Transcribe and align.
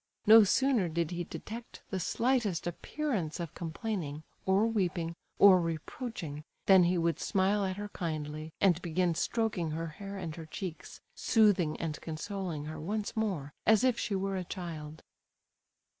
No 0.25 0.43
sooner 0.43 0.89
did 0.89 1.11
he 1.11 1.23
detect 1.25 1.83
the 1.91 1.99
slightest 1.99 2.65
appearance 2.65 3.39
of 3.39 3.53
complaining, 3.53 4.23
or 4.47 4.65
weeping, 4.65 5.13
or 5.37 5.61
reproaching, 5.61 6.43
than 6.65 6.85
he 6.85 6.97
would 6.97 7.19
smile 7.19 7.63
at 7.63 7.77
her 7.77 7.89
kindly, 7.89 8.51
and 8.59 8.81
begin 8.81 9.13
stroking 9.13 9.69
her 9.69 9.85
hair 10.01 10.17
and 10.17 10.35
her 10.37 10.47
cheeks, 10.47 11.01
soothing 11.13 11.79
and 11.79 12.01
consoling 12.01 12.65
her 12.65 12.81
once 12.81 13.15
more, 13.15 13.53
as 13.67 13.83
if 13.83 13.99
she 13.99 14.15
were 14.15 14.37
a 14.37 14.43
child. 14.43 15.03